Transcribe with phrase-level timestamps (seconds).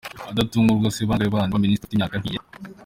[0.31, 2.39] Adatungurwa se bangahe bandi ba Minister bafite imyaka nk'iye?.